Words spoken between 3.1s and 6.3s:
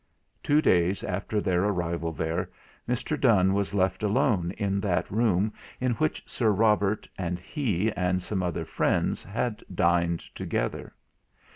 Donne was left alone in that room in which